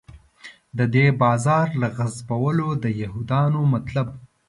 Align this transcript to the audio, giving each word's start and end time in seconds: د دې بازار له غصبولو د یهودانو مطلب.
د 0.77 0.79
دې 0.95 1.05
بازار 1.21 1.67
له 1.81 1.87
غصبولو 1.97 2.67
د 2.83 2.85
یهودانو 3.01 3.59
مطلب. 3.73 4.07